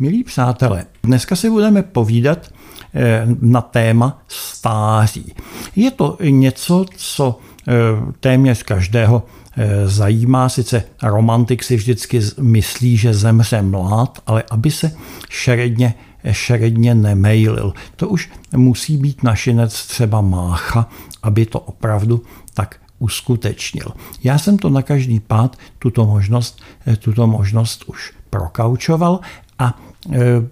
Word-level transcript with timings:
Milí 0.00 0.24
přátelé, 0.24 0.86
dneska 1.02 1.36
si 1.36 1.50
budeme 1.50 1.82
povídat 1.82 2.48
eh, 2.94 3.26
na 3.40 3.60
téma 3.60 4.22
stáří. 4.28 5.34
Je 5.76 5.90
to 5.90 6.18
něco, 6.20 6.84
co 6.96 7.38
eh, 7.68 7.72
téměř 8.20 8.62
každého 8.62 9.22
eh, 9.56 9.88
zajímá. 9.88 10.48
Sice 10.48 10.84
romantik 11.02 11.62
si 11.62 11.76
vždycky 11.76 12.20
myslí, 12.40 12.96
že 12.96 13.14
zemře 13.14 13.62
mlád, 13.62 14.22
ale 14.26 14.44
aby 14.50 14.70
se 14.70 14.92
šeredně, 15.28 15.94
šeredně 16.30 16.94
nemejlil. 16.94 17.74
To 17.96 18.08
už 18.08 18.30
musí 18.56 18.96
být 18.96 19.22
našinec 19.22 19.86
třeba 19.86 20.20
mácha, 20.20 20.88
aby 21.22 21.46
to 21.46 21.60
opravdu 21.60 22.22
tak 22.54 22.76
uskutečnil. 22.98 23.92
Já 24.24 24.38
jsem 24.38 24.58
to 24.58 24.70
na 24.70 24.82
každý 24.82 25.20
pád, 25.20 25.56
tuto 25.78 26.06
možnost, 26.06 26.60
tuto 26.98 27.26
možnost 27.26 27.84
už 27.86 28.12
prokaučoval 28.30 29.20
a 29.58 29.78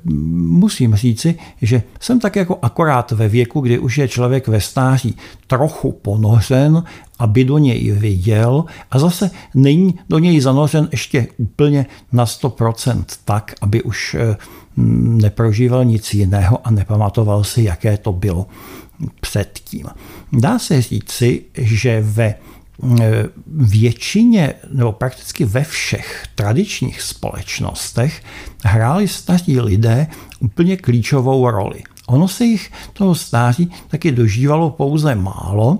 musím 0.04 0.94
říci, 0.94 1.34
že 1.62 1.82
jsem 2.00 2.20
tak 2.20 2.36
jako 2.36 2.58
akorát 2.62 3.12
ve 3.12 3.28
věku, 3.28 3.60
kdy 3.60 3.78
už 3.78 3.98
je 3.98 4.08
člověk 4.08 4.48
ve 4.48 4.60
stáří 4.60 5.16
trochu 5.46 5.92
ponořen, 5.92 6.84
aby 7.18 7.44
do 7.44 7.58
něj 7.58 7.90
viděl 7.90 8.64
a 8.90 8.98
zase 8.98 9.30
není 9.54 9.94
do 10.08 10.18
něj 10.18 10.40
zanořen 10.40 10.88
ještě 10.90 11.28
úplně 11.38 11.86
na 12.12 12.24
100% 12.24 13.04
tak, 13.24 13.54
aby 13.60 13.82
už 13.82 14.14
e, 14.14 14.36
neprožíval 14.76 15.84
nic 15.84 16.14
jiného 16.14 16.66
a 16.66 16.70
nepamatoval 16.70 17.44
si, 17.44 17.62
jaké 17.62 17.98
to 17.98 18.12
bylo 18.12 18.46
předtím. 19.20 19.86
Dá 20.32 20.58
se 20.58 20.82
říci, 20.82 21.42
že 21.54 22.00
ve 22.00 22.34
Eh, 22.34 22.55
většině 23.46 24.54
nebo 24.72 24.92
prakticky 24.92 25.44
ve 25.44 25.64
všech 25.64 26.26
tradičních 26.34 27.02
společnostech 27.02 28.22
hráli 28.64 29.08
staří 29.08 29.60
lidé 29.60 30.06
úplně 30.40 30.76
klíčovou 30.76 31.50
roli. 31.50 31.82
Ono 32.06 32.28
se 32.28 32.44
jich 32.44 32.72
toho 32.92 33.14
stáří 33.14 33.70
taky 33.88 34.12
dožívalo 34.12 34.70
pouze 34.70 35.14
málo 35.14 35.78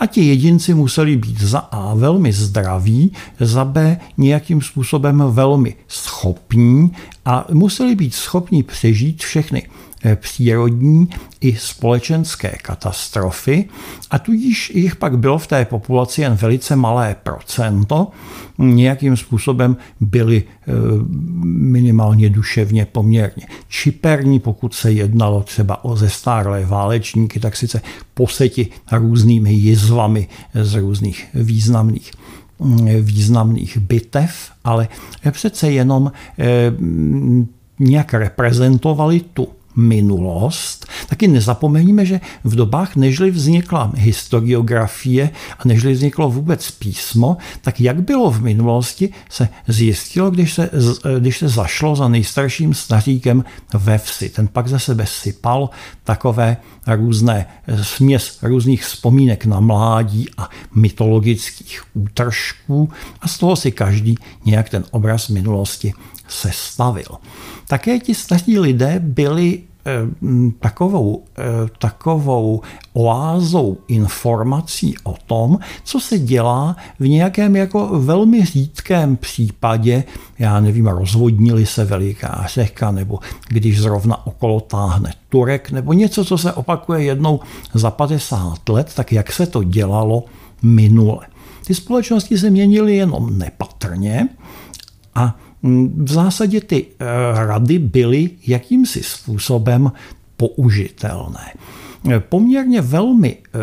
a 0.00 0.06
ti 0.06 0.24
jedinci 0.24 0.74
museli 0.74 1.16
být 1.16 1.40
za 1.40 1.58
A 1.58 1.94
velmi 1.94 2.32
zdraví, 2.32 3.12
za 3.40 3.64
B 3.64 4.00
nějakým 4.16 4.62
způsobem 4.62 5.24
velmi 5.30 5.76
schopní 5.88 6.92
a 7.24 7.46
museli 7.52 7.94
být 7.94 8.14
schopni 8.14 8.62
přežít 8.62 9.22
všechny 9.22 9.62
Eh, 9.62 9.77
přírodní 10.14 11.08
i 11.40 11.56
společenské 11.56 12.56
katastrofy 12.62 13.68
a 14.10 14.18
tudíž 14.18 14.72
jich 14.74 14.96
pak 14.96 15.18
bylo 15.18 15.38
v 15.38 15.46
té 15.46 15.64
populaci 15.64 16.20
jen 16.20 16.34
velice 16.34 16.76
malé 16.76 17.16
procento, 17.22 18.08
nějakým 18.58 19.16
způsobem 19.16 19.76
byli 20.00 20.42
eh, 20.46 20.72
minimálně 21.44 22.30
duševně 22.30 22.84
poměrně 22.84 23.46
čiperní, 23.68 24.40
pokud 24.40 24.74
se 24.74 24.92
jednalo 24.92 25.42
třeba 25.42 25.84
o 25.84 25.96
zestárlé 25.96 26.64
válečníky, 26.64 27.40
tak 27.40 27.56
sice 27.56 27.82
poseti 28.14 28.68
různými 28.92 29.52
jizvami 29.52 30.28
z 30.54 30.74
různých 30.74 31.26
významných 31.34 32.12
významných 33.00 33.78
bitev, 33.78 34.50
ale 34.64 34.88
přece 35.30 35.70
jenom 35.70 36.12
eh, 36.38 36.72
nějak 37.78 38.14
reprezentovali 38.14 39.20
tu 39.20 39.48
minulost, 39.78 40.86
taky 41.06 41.28
nezapomeňme, 41.28 42.06
že 42.06 42.20
v 42.44 42.54
dobách, 42.54 42.96
nežli 42.96 43.30
vznikla 43.30 43.92
historiografie 43.94 45.30
a 45.58 45.62
nežli 45.64 45.92
vzniklo 45.92 46.30
vůbec 46.30 46.70
písmo, 46.70 47.36
tak 47.62 47.80
jak 47.80 48.02
bylo 48.02 48.30
v 48.30 48.42
minulosti, 48.42 49.14
se 49.30 49.48
zjistilo, 49.68 50.30
když 50.30 50.54
se, 50.54 50.70
když 51.18 51.38
se 51.38 51.48
zašlo 51.48 51.96
za 51.96 52.08
nejstarším 52.08 52.74
staříkem 52.74 53.44
ve 53.74 53.98
vsi. 53.98 54.28
Ten 54.28 54.48
pak 54.48 54.68
ze 54.68 54.78
sebe 54.78 55.06
sypal 55.06 55.70
takové 56.04 56.56
různé 56.86 57.46
směs 57.82 58.38
různých 58.42 58.84
vzpomínek 58.84 59.46
na 59.46 59.60
mládí 59.60 60.28
a 60.36 60.50
mytologických 60.74 61.82
útržků 61.94 62.90
a 63.20 63.28
z 63.28 63.38
toho 63.38 63.56
si 63.56 63.72
každý 63.72 64.18
nějak 64.44 64.68
ten 64.68 64.84
obraz 64.90 65.28
minulosti 65.28 65.92
sestavil. 66.28 67.18
Také 67.68 67.98
ti 67.98 68.14
staří 68.14 68.58
lidé 68.58 69.00
byli 69.04 69.62
Eh, 69.88 70.52
takovou, 70.60 71.24
eh, 71.38 71.42
takovou 71.78 72.60
oázou 72.92 73.78
informací 73.88 74.94
o 75.02 75.14
tom, 75.26 75.58
co 75.84 76.00
se 76.00 76.18
dělá 76.18 76.76
v 77.00 77.08
nějakém 77.08 77.56
jako 77.56 78.00
velmi 78.00 78.44
řídkém 78.44 79.16
případě, 79.16 80.04
já 80.38 80.60
nevím, 80.60 80.86
rozvodnili 80.86 81.66
se 81.66 81.84
veliká 81.84 82.44
řeka, 82.48 82.90
nebo 82.90 83.18
když 83.48 83.80
zrovna 83.80 84.26
okolo 84.26 84.60
táhne 84.60 85.12
Turek, 85.28 85.70
nebo 85.70 85.92
něco, 85.92 86.24
co 86.24 86.38
se 86.38 86.52
opakuje 86.52 87.02
jednou 87.02 87.40
za 87.74 87.90
50 87.90 88.68
let, 88.68 88.92
tak 88.94 89.12
jak 89.12 89.32
se 89.32 89.46
to 89.46 89.62
dělalo 89.62 90.24
minule. 90.62 91.26
Ty 91.66 91.74
společnosti 91.74 92.38
se 92.38 92.50
měnily 92.50 92.96
jenom 92.96 93.38
nepatrně 93.38 94.28
a 95.14 95.36
v 96.02 96.12
zásadě 96.12 96.60
ty 96.60 96.86
eh, 96.86 97.04
rady 97.46 97.78
byly 97.78 98.30
jakýmsi 98.46 99.02
způsobem 99.02 99.92
použitelné. 100.36 101.54
Poměrně 102.28 102.80
velmi 102.80 103.36
eh, 103.36 103.58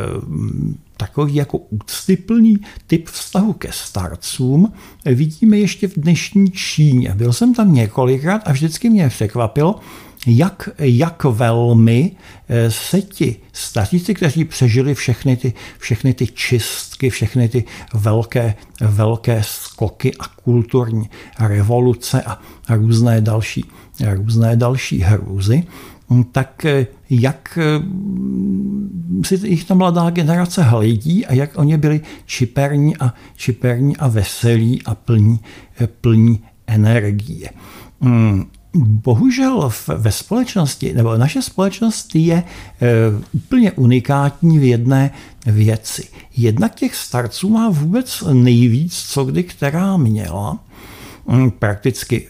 takový 0.98 1.36
jako 1.36 1.58
úctyplný 1.58 2.60
typ 2.88 3.08
vztahu 3.08 3.54
ke 3.54 3.72
starcům 3.72 4.74
vidíme 5.06 5.58
ještě 5.58 5.88
v 5.88 5.94
dnešní 5.94 6.52
Číně. 6.52 7.14
Byl 7.16 7.34
jsem 7.34 7.54
tam 7.54 7.74
několikrát 7.74 8.42
a 8.46 8.52
vždycky 8.52 8.90
mě 8.90 9.10
překvapilo, 9.10 9.80
jak, 10.28 10.70
jak 10.80 11.24
velmi 11.24 12.12
eh, 12.50 12.72
se 12.72 13.02
ti 13.02 13.36
staříci, 13.54 14.14
kteří 14.14 14.46
přežili 14.46 14.96
všechny 14.96 15.38
ty, 15.38 15.54
všechny 15.78 16.14
ty 16.14 16.28
čistky, 16.28 17.10
všechny 17.10 17.50
ty 17.50 17.64
velké, 17.94 18.56
velké 18.82 19.42
skoky 19.44 20.12
a 20.20 20.28
kulturní 20.28 21.10
revoluce 21.40 22.22
a 22.22 22.42
různé 22.70 23.22
další, 23.22 23.66
různé 24.14 24.56
další 24.56 25.00
hrůzy, 25.00 25.64
tak 26.32 26.66
eh, 26.66 26.88
jak 27.10 27.60
eh, 27.62 27.82
si 29.26 29.48
jich 29.48 29.66
ta 29.66 29.74
mladá 29.74 30.10
generace 30.10 30.64
hledí 30.64 31.26
a 31.26 31.34
jak 31.34 31.58
oni 31.58 31.78
byli 31.78 32.02
čiperní 32.26 32.98
a, 32.98 33.14
čiperní 33.36 33.98
a 33.98 34.08
veselí 34.08 34.82
a 34.86 34.96
plní, 34.96 35.40
plní 36.02 36.44
energie. 36.68 37.50
Hmm, 38.02 38.46
bohužel 38.78 39.72
ve 39.98 40.12
společnosti, 40.12 40.94
nebo 40.94 41.18
naše 41.18 41.42
společnost 41.42 42.16
je 42.16 42.44
úplně 43.32 43.72
unikátní 43.72 44.60
v 44.60 44.64
jedné 44.64 45.12
věci. 45.46 46.08
Jednak 46.38 46.76
těch 46.76 46.96
starců 46.96 47.50
má 47.50 47.70
vůbec 47.70 48.24
nejvíc, 48.34 48.94
co 48.98 49.26
kdy 49.26 49.44
která 49.44 49.98
měla. 49.98 50.60
Mm, 51.28 51.52
prakticky 51.52 52.28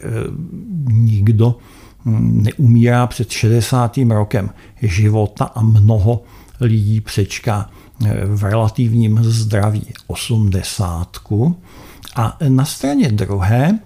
nikdo 0.88 1.48
mm, 1.48 1.75
neumírá 2.06 3.08
před 3.08 3.30
60. 3.30 3.98
rokem 4.10 4.50
života 4.82 5.46
a 5.46 5.62
mnoho 5.62 6.24
lidí 6.62 7.02
přečká 7.02 7.70
e, 8.06 8.26
v 8.26 8.44
relativním 8.44 9.20
zdraví 9.24 9.94
80. 10.08 11.18
A 12.16 12.38
na 12.48 12.66
straně 12.66 13.12
druhé 13.12 13.80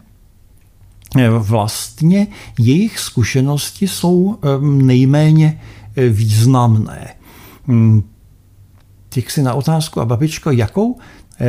Eh, 1.18 1.30
vlastně 1.30 2.28
jejich 2.60 3.00
zkušenosti 3.00 3.88
jsou 3.88 4.38
nejméně 4.62 5.62
eh, 5.96 6.10
významné. 6.10 7.16
Hmm, 7.68 8.04
Těch 9.10 9.32
si 9.32 9.44
na 9.44 9.54
otázku, 9.54 10.02
a 10.02 10.06
babičko, 10.06 10.52
jakou, 10.52 10.98
eh, 11.00 11.04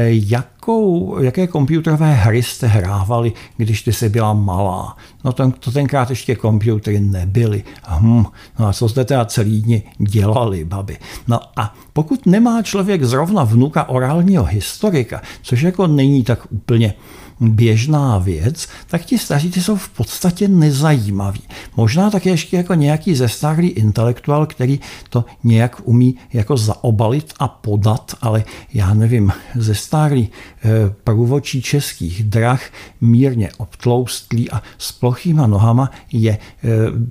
jakou, 0.08 1.16
jaké 1.22 1.46
počítačové 1.46 2.14
hry 2.14 2.42
jste 2.42 2.66
hrávali, 2.66 3.32
když 3.56 3.82
ty 3.82 3.92
jsi 3.92 4.08
byla 4.08 4.32
malá? 4.32 4.96
No 5.24 5.32
to, 5.32 5.50
to 5.50 5.70
tenkrát 5.70 6.10
ještě 6.10 6.36
počítače 6.36 7.00
nebyly. 7.00 7.62
Hm, 8.00 8.24
no 8.58 8.66
a 8.66 8.72
co 8.72 8.88
jste 8.88 9.04
teda 9.04 9.24
celý 9.24 9.62
dny 9.62 9.82
dělali, 9.98 10.64
babi? 10.64 10.96
No 11.28 11.40
a 11.56 11.74
pokud 11.92 12.26
nemá 12.26 12.62
člověk 12.62 13.04
zrovna 13.04 13.44
vnuka 13.44 13.88
orálního 13.88 14.44
historika, 14.44 15.22
což 15.42 15.62
jako 15.62 15.86
není 15.86 16.22
tak 16.22 16.46
úplně 16.50 16.94
běžná 17.40 18.18
věc, 18.18 18.68
tak 18.86 19.04
ti 19.04 19.18
staříci 19.18 19.62
jsou 19.62 19.76
v 19.76 19.88
podstatě 19.88 20.48
nezajímaví. 20.48 21.40
Možná 21.76 22.10
tak 22.10 22.26
ještě 22.26 22.56
jako 22.56 22.74
nějaký 22.74 23.14
zestárlý 23.14 23.68
intelektuál, 23.68 24.46
který 24.46 24.80
to 25.08 25.24
nějak 25.44 25.80
umí 25.84 26.14
jako 26.32 26.56
zaobalit 26.56 27.34
a 27.38 27.48
podat, 27.48 28.14
ale 28.20 28.44
já 28.74 28.94
nevím, 28.94 29.32
zestárlý 29.54 30.28
eh, 30.28 30.68
průvočí 31.04 31.62
českých 31.62 32.24
drah, 32.24 32.62
mírně 33.00 33.50
obtloustlý 33.56 34.50
a 34.50 34.62
s 34.78 34.92
plochýma 34.92 35.46
nohama 35.46 35.90
je 36.12 36.32
eh, 36.32 36.68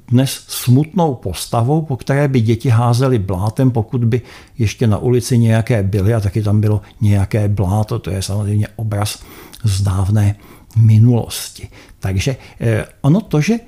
dnes 0.07 0.43
smutnou 0.47 1.15
postavou, 1.15 1.81
po 1.81 1.97
které 1.97 2.27
by 2.27 2.41
děti 2.41 2.69
házely 2.69 3.19
blátem, 3.19 3.71
pokud 3.71 4.05
by 4.05 4.21
ještě 4.57 4.87
na 4.87 4.97
ulici 4.97 5.37
nějaké 5.37 5.83
byly 5.83 6.13
a 6.13 6.19
taky 6.19 6.43
tam 6.43 6.61
bylo 6.61 6.81
nějaké 7.01 7.47
bláto, 7.47 7.99
to 7.99 8.09
je 8.09 8.21
samozřejmě 8.21 8.67
obraz 8.75 9.23
z 9.63 9.81
dávné 9.81 10.35
minulosti. 10.75 11.67
Takže 12.00 12.35
eh, 12.59 12.85
ono 13.01 13.21
to, 13.21 13.41
že 13.41 13.59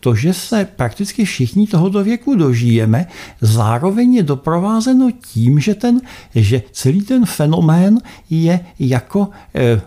to, 0.00 0.14
že 0.14 0.32
se 0.32 0.64
prakticky 0.76 1.24
všichni 1.24 1.66
tohoto 1.66 2.04
věku 2.04 2.34
dožijeme, 2.34 3.06
zároveň 3.40 4.14
je 4.14 4.22
doprovázeno 4.22 5.10
tím, 5.10 5.60
že, 5.60 5.74
ten, 5.74 6.00
že 6.34 6.62
celý 6.72 7.02
ten 7.02 7.26
fenomén 7.26 7.98
je 8.30 8.60
jako, 8.78 9.28
eh, 9.54 9.80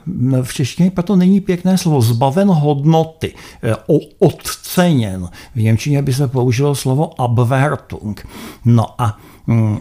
v 0.43 0.53
češtině 0.53 0.91
proto 0.91 1.15
není 1.15 1.41
pěkné 1.41 1.77
slovo, 1.77 2.01
zbaven 2.01 2.47
hodnoty, 2.47 3.33
eh, 3.63 3.75
odceněn. 4.19 5.29
V 5.55 5.61
Němčině 5.61 6.01
by 6.01 6.13
se 6.13 6.27
použilo 6.27 6.75
slovo 6.75 7.21
Abwertung. 7.21 8.27
No 8.65 9.01
a 9.01 9.17
mm, 9.47 9.79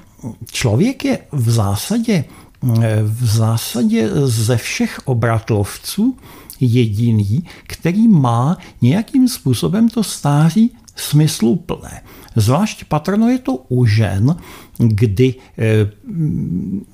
člověk 0.50 1.04
je 1.04 1.18
v 1.32 1.50
zásadě, 1.50 2.24
eh, 2.24 2.47
v 3.02 3.26
zásadě 3.26 4.10
ze 4.24 4.56
všech 4.56 5.00
obratlovců 5.04 6.16
jediný, 6.60 7.44
který 7.66 8.08
má 8.08 8.58
nějakým 8.82 9.28
způsobem 9.28 9.88
to 9.88 10.04
stáří 10.04 10.70
smysluplné. 10.96 12.02
Zvlášť 12.36 12.84
patrno 12.84 13.28
je 13.28 13.38
to 13.38 13.56
u 13.68 13.86
žen, 13.86 14.36
kdy 14.78 15.34
eh, 15.58 15.90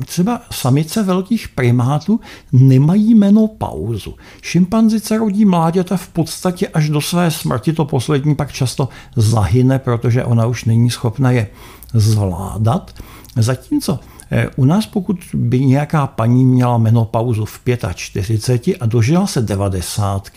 třeba 0.05 0.41
samice 0.51 1.03
velkých 1.03 1.49
primátů 1.49 2.21
nemají 2.53 3.15
menopauzu. 3.15 4.15
Šimpanzice 4.43 5.19
rodí 5.19 5.45
mláďata 5.45 5.97
v 5.97 6.09
podstatě 6.09 6.69
až 6.69 6.89
do 6.89 7.01
své 7.01 7.31
smrti, 7.31 7.73
to 7.73 7.85
poslední 7.85 8.35
pak 8.35 8.53
často 8.53 8.89
zahyne, 9.17 9.79
protože 9.79 10.25
ona 10.25 10.47
už 10.47 10.65
není 10.65 10.91
schopna 10.91 11.31
je 11.31 11.49
zvládat. 11.95 12.95
Zatímco 13.37 13.99
u 14.57 14.65
nás, 14.65 14.87
pokud 14.87 15.19
by 15.35 15.61
nějaká 15.61 16.07
paní 16.07 16.45
měla 16.45 16.79
menopauzu 16.79 17.45
v 17.45 17.61
45 17.95 18.77
a 18.81 18.87
dožila 18.87 19.27
se 19.27 19.43
90, 19.43 20.29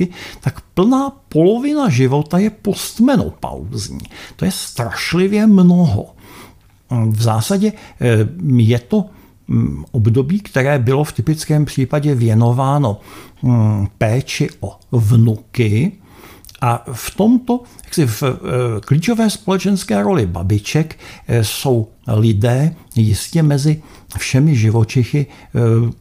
tak 0.41 0.61
plná 0.73 1.11
polovina 1.29 1.89
života 1.89 2.37
je 2.37 2.49
postmenopauzní. 2.49 4.05
To 4.35 4.45
je 4.45 4.51
strašlivě 4.51 5.47
mnoho. 5.47 6.05
V 7.09 7.21
zásadě 7.21 7.73
eh, 8.01 8.27
je 8.57 8.79
to 8.79 9.05
mm, 9.47 9.85
období, 9.91 10.39
které 10.39 10.79
bylo 10.79 11.03
v 11.03 11.11
typickém 11.11 11.65
případě 11.65 12.15
věnováno 12.15 12.99
mm, 13.41 13.87
péči 13.97 14.49
o 14.59 14.79
vnuky, 14.91 15.91
a 16.61 16.83
v 16.93 17.15
tomto, 17.15 17.63
jaksi 17.83 18.05
v 18.05 18.23
eh, 18.23 18.31
klíčové 18.81 19.29
společenské 19.29 20.03
roli 20.03 20.25
babiček 20.25 20.99
eh, 21.27 21.43
jsou 21.43 21.87
lidé 22.07 22.75
jistě 22.95 23.43
mezi 23.43 23.81
všemi 24.17 24.55
živočichy 24.55 25.25
eh, 25.29 25.59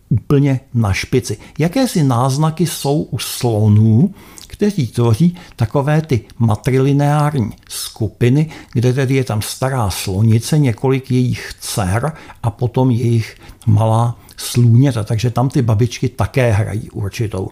úplně 0.08 0.60
na 0.74 0.92
špici. 0.92 1.38
Jakési 1.58 2.04
náznaky 2.04 2.66
jsou 2.66 3.02
u 3.02 3.18
slonů, 3.18 4.14
kteří 4.46 4.86
tvoří 4.86 5.36
takové 5.56 6.02
ty 6.02 6.24
matrilineární 6.38 7.50
skupiny, 7.68 8.50
kde 8.72 8.92
tedy 8.92 9.14
je 9.14 9.24
tam 9.24 9.42
stará 9.42 9.90
slonice, 9.90 10.58
několik 10.58 11.10
jejich 11.10 11.52
dcer 11.60 12.12
a 12.42 12.50
potom 12.50 12.90
jejich 12.90 13.36
malá 13.66 14.18
slůněta. 14.36 15.04
Takže 15.04 15.30
tam 15.30 15.48
ty 15.48 15.62
babičky 15.62 16.08
také 16.08 16.52
hrají 16.52 16.90
určitou, 16.90 17.50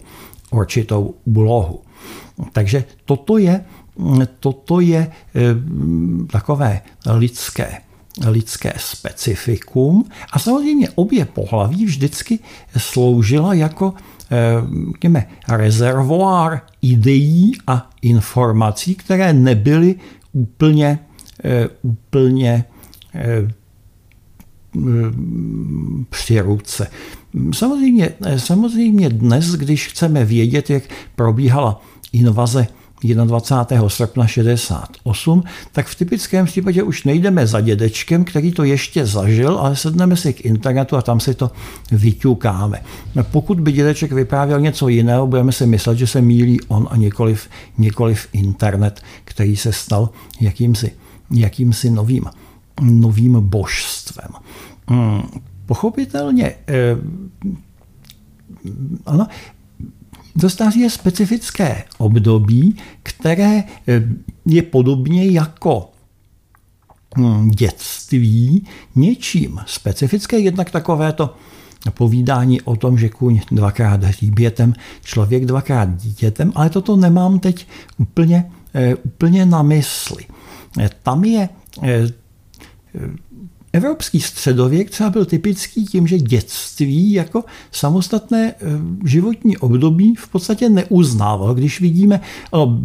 určitou 0.51 1.13
úlohu. 1.25 1.81
Takže 2.51 2.83
toto 3.05 3.37
je, 3.37 3.65
toto 4.39 4.79
je 4.79 5.07
eh, 5.07 5.11
takové 6.31 6.81
lidské 7.05 7.81
lidské 8.27 8.73
specifikum 8.77 10.05
a 10.31 10.39
samozřejmě 10.39 10.89
obě 10.95 11.25
pohlaví 11.25 11.85
vždycky 11.85 12.39
sloužila 12.77 13.53
jako 13.53 13.93
řekněme, 14.91 15.27
rezervoár 15.47 16.61
ideí 16.81 17.51
a 17.67 17.89
informací, 18.01 18.95
které 18.95 19.33
nebyly 19.33 19.95
úplně, 20.33 20.99
eh, 21.43 21.67
úplně 21.81 22.65
eh, 23.15 23.47
při 26.09 26.39
ruce. 26.39 26.87
Samozřejmě, 27.53 28.09
samozřejmě 28.37 29.09
dnes, 29.09 29.51
když 29.51 29.87
chceme 29.87 30.25
vědět, 30.25 30.69
jak 30.69 30.83
probíhala 31.15 31.81
invaze 32.15 32.67
21. 33.03 33.89
srpna 33.89 34.27
68, 34.27 35.43
tak 35.71 35.87
v 35.87 35.95
typickém 35.95 36.45
případě 36.45 36.83
už 36.83 37.03
nejdeme 37.03 37.47
za 37.47 37.61
dědečkem, 37.61 38.25
který 38.25 38.51
to 38.51 38.63
ještě 38.63 39.05
zažil, 39.05 39.57
ale 39.57 39.75
sedneme 39.75 40.15
si 40.15 40.33
k 40.33 40.45
internetu 40.45 40.95
a 40.95 41.01
tam 41.01 41.19
si 41.19 41.33
to 41.33 41.51
vyťukáme. 41.91 42.81
Pokud 43.31 43.59
by 43.59 43.71
dědeček 43.71 44.11
vyprávěl 44.11 44.59
něco 44.59 44.87
jiného, 44.87 45.27
budeme 45.27 45.51
si 45.51 45.65
myslet, 45.65 45.97
že 45.97 46.07
se 46.07 46.21
mílí 46.21 46.61
on 46.67 46.87
a 46.91 46.97
nikoliv, 46.97 47.49
nikoliv 47.77 48.27
internet, 48.33 49.01
který 49.23 49.55
se 49.55 49.73
stal 49.73 50.09
jakýmsi, 50.41 50.91
jakýmsi 51.31 51.91
novým, 51.91 52.25
novým 52.81 53.41
božstvem. 53.41 54.29
Hmm, 54.87 55.21
pochopitelně, 55.65 56.55
eh, 56.67 56.97
ano, 59.05 59.27
to 60.41 60.49
stáří 60.49 60.79
je 60.79 60.89
specifické 60.89 61.83
období, 61.97 62.77
které 63.03 63.63
eh, 63.87 64.03
je 64.45 64.61
podobně 64.61 65.31
jako 65.31 65.89
hm, 67.17 67.51
dětství 67.51 68.67
něčím 68.95 69.59
specifické, 69.65 70.39
jednak 70.39 70.71
takovéto 70.71 71.35
povídání 71.91 72.61
o 72.61 72.75
tom, 72.75 72.97
že 72.97 73.09
kůň 73.09 73.41
dvakrát 73.51 74.03
hříbětem, 74.03 74.73
člověk 75.03 75.45
dvakrát 75.45 75.95
dítětem, 75.95 76.51
ale 76.55 76.69
toto 76.69 76.95
nemám 76.95 77.39
teď 77.39 77.67
úplně, 77.97 78.51
eh, 78.73 78.95
úplně 78.95 79.45
na 79.45 79.61
mysli. 79.61 80.25
Eh, 80.79 80.89
tam 81.03 81.23
je 81.23 81.49
Evropský 83.75 84.21
středověk 84.21 84.89
třeba 84.89 85.09
byl 85.09 85.25
typický 85.25 85.85
tím, 85.85 86.07
že 86.07 86.17
dětství 86.17 87.11
jako 87.11 87.43
samostatné 87.71 88.53
eh, 88.53 88.65
životní 89.05 89.57
období 89.57 90.15
v 90.15 90.27
podstatě 90.27 90.69
neuznával. 90.69 91.53
Když 91.53 91.81
vidíme 91.81 92.21
no, 92.53 92.81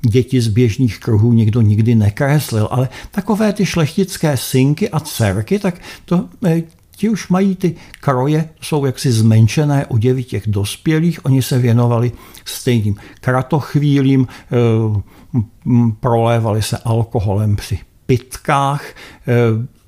děti 0.00 0.40
z 0.40 0.48
běžných 0.48 0.98
kruhů 0.98 1.32
někdo 1.32 1.60
nikdy 1.60 1.94
nekreslil, 1.94 2.68
ale 2.70 2.88
takové 3.10 3.52
ty 3.52 3.66
šlechtické 3.66 4.36
synky 4.36 4.90
a 4.90 5.00
dcerky, 5.00 5.58
tak 5.58 5.80
to 6.04 6.28
eh, 6.46 6.62
ti 6.96 7.08
už 7.08 7.28
mají 7.28 7.56
ty 7.56 7.74
kroje, 8.00 8.48
jsou 8.60 8.84
jaksi 8.84 9.12
zmenšené 9.12 9.86
oděvy 9.86 10.24
těch 10.24 10.42
dospělých, 10.46 11.24
oni 11.24 11.42
se 11.42 11.58
věnovali 11.58 12.12
stejným 12.44 12.96
kratochvílím, 13.20 14.26
eh, 14.26 15.02
prolévali 16.00 16.62
se 16.62 16.78
alkoholem 16.78 17.56
při 17.56 17.78
pitkách, 18.06 18.94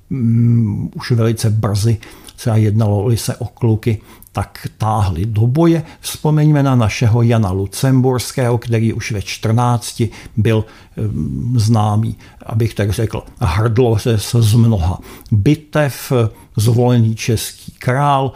Mm, 0.09 0.89
už 0.95 1.11
velice 1.11 1.49
brzy 1.49 1.97
třeba 2.35 2.55
jednalo 2.55 3.17
se 3.17 3.35
o 3.35 3.45
kluky, 3.45 4.01
tak 4.31 4.67
táhli 4.77 5.25
do 5.25 5.47
boje. 5.47 5.83
Vzpomeňme 5.99 6.63
na 6.63 6.75
našeho 6.75 7.21
Jana 7.21 7.51
Lucemburského, 7.51 8.57
který 8.57 8.93
už 8.93 9.11
ve 9.11 9.21
14 9.21 10.03
byl 10.37 10.65
mm, 10.97 11.59
známý, 11.59 12.15
abych 12.45 12.73
tak 12.73 12.91
řekl, 12.91 13.23
hrdlo 13.39 13.99
se 13.99 14.17
z 14.17 14.53
mnoha 14.53 14.99
bitev, 15.31 16.11
zvolený 16.57 17.15
český 17.15 17.71
král, 17.71 18.31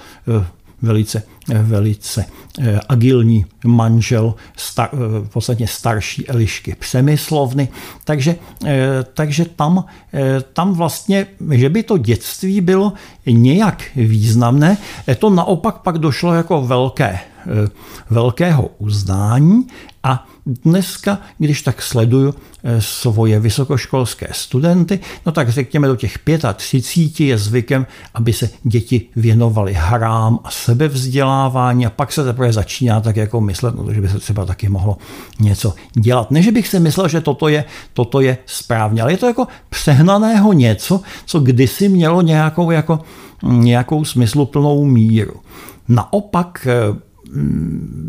velice, 0.81 1.23
velice 1.47 2.25
eh, 2.59 2.79
agilní 2.89 3.45
manžel 3.65 4.35
star, 4.57 4.89
eh, 4.93 4.97
v 4.97 5.29
podstatě 5.29 5.67
starší 5.67 6.27
Elišky 6.27 6.75
Přemyslovny. 6.79 7.67
Takže, 8.03 8.35
eh, 8.65 9.05
takže 9.13 9.45
tam, 9.45 9.85
tam 10.53 10.73
vlastně, 10.73 11.27
že 11.51 11.69
by 11.69 11.83
to 11.83 11.97
dětství 11.97 12.61
bylo 12.61 12.93
nějak 13.25 13.83
významné, 13.95 14.77
to 15.19 15.29
naopak 15.29 15.77
pak 15.77 15.97
došlo 15.97 16.33
jako 16.33 16.61
velké, 16.61 17.19
velkého 18.09 18.69
uznání 18.77 19.67
a 20.03 20.27
dneska, 20.45 21.19
když 21.37 21.61
tak 21.61 21.81
sleduju 21.81 22.35
eh, 22.63 22.81
svoje 22.81 23.39
vysokoškolské 23.39 24.27
studenty, 24.31 24.99
no 25.25 25.31
tak 25.31 25.49
řekněme 25.49 25.87
do 25.87 25.95
těch 25.95 26.17
35 26.55 27.25
je 27.25 27.37
zvykem, 27.37 27.87
aby 28.13 28.33
se 28.33 28.49
děti 28.63 29.01
věnovaly 29.15 29.73
hrám 29.77 30.39
a 30.43 30.51
sebevzdělávání 30.51 31.85
a 31.85 31.89
pak 31.89 32.11
se 32.11 32.23
teprve 32.23 32.53
začíná 32.53 33.01
tak 33.01 33.15
jako 33.15 33.41
myslet, 33.41 33.75
no, 33.75 33.93
že 33.93 34.01
by 34.01 34.09
se 34.09 34.19
třeba 34.19 34.45
taky 34.45 34.69
mohlo 34.69 34.97
něco 35.39 35.73
dělat. 35.93 36.31
Ne, 36.31 36.41
že 36.41 36.51
bych 36.51 36.67
si 36.67 36.79
myslel, 36.79 37.07
že 37.07 37.21
toto 37.21 37.47
je, 37.47 37.65
toto 37.93 38.21
je 38.21 38.37
správně, 38.45 39.01
ale 39.01 39.13
je 39.13 39.17
to 39.17 39.27
jako 39.27 39.47
přehnaného 39.69 40.53
něco, 40.53 41.01
co 41.25 41.39
kdysi 41.39 41.89
mělo 41.89 42.21
nějakou, 42.21 42.71
jako, 42.71 42.99
nějakou 43.43 44.05
smysluplnou 44.05 44.85
míru. 44.85 45.33
Naopak 45.87 46.67
eh, 46.69 47.08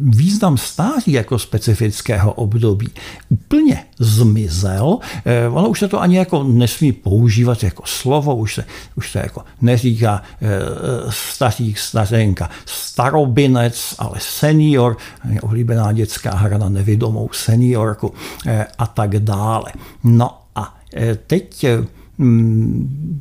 význam 0.03 0.59
stáří 0.59 1.13
jako 1.13 1.39
specifického 1.39 2.33
období 2.33 2.89
úplně 3.29 3.85
zmizel. 3.99 4.99
Eh, 5.25 5.49
ono 5.49 5.69
už 5.69 5.79
se 5.79 5.89
to 5.89 6.01
ani 6.01 6.17
jako 6.17 6.43
nesmí 6.43 6.93
používat 6.93 7.63
jako 7.63 7.83
slovo, 7.87 8.37
už 8.37 8.55
se, 8.55 8.65
už 8.95 9.11
se 9.11 9.19
jako 9.19 9.45
neříká 9.61 10.23
eh, 10.43 10.49
stařík, 11.11 11.79
stařenka, 11.79 12.51
starobinec, 12.67 13.95
ale 13.99 14.15
senior, 14.19 14.97
oblíbená 15.43 15.93
dětská 15.93 16.35
hra 16.35 16.59
na 16.59 16.69
nevědomou 16.69 17.29
seniorku 17.33 18.15
a 18.79 18.87
tak 18.87 19.11
dále. 19.19 19.73
No 20.05 20.39
a 20.55 20.79
teď 21.27 21.67
mm, 22.19 23.21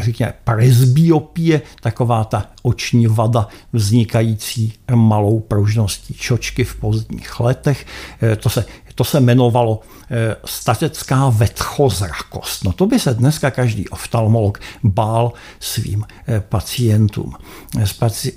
řekněme, 0.00 0.34
presbiopie, 0.44 1.62
taková 1.80 2.24
ta 2.24 2.46
oční 2.62 3.06
vada 3.06 3.48
vznikající 3.72 4.72
malou 4.94 5.40
pružností 5.40 6.14
čočky 6.14 6.64
v 6.64 6.74
pozdních 6.74 7.40
letech. 7.40 7.86
Eh, 8.22 8.36
to 8.36 8.48
se, 8.48 8.64
to 8.94 9.04
se 9.04 9.18
jmenovalo 9.18 9.80
eh, 10.10 10.36
stařecká 10.44 11.28
vetchozrakost. 11.28 12.64
No 12.64 12.72
to 12.72 12.86
by 12.86 12.98
se 12.98 13.14
dneska 13.14 13.50
každý 13.50 13.88
oftalmolog 13.88 14.60
bál 14.82 15.32
svým 15.60 16.04
eh, 16.28 16.40
pacientům. 16.40 17.34